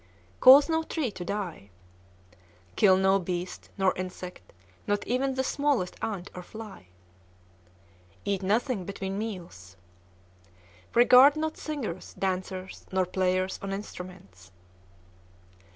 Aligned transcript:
Cause 0.39 0.67
no 0.67 0.81
tree 0.81 1.11
to 1.11 1.23
die. 1.23 1.69
Kill 2.75 2.97
no 2.97 3.19
beast, 3.19 3.69
nor 3.77 3.93
insect, 3.95 4.51
not 4.87 5.05
even 5.05 5.35
the 5.35 5.43
smallest 5.43 5.95
ant 6.01 6.31
or 6.33 6.41
fly. 6.41 6.87
Eat 8.25 8.41
nothing 8.41 8.83
between 8.83 9.19
meals. 9.19 9.75
Regard 10.95 11.35
not 11.35 11.55
singers, 11.55 12.15
dancers, 12.17 12.87
nor 12.91 13.05
players 13.05 13.59
on 13.61 13.71
instruments. 13.71 14.51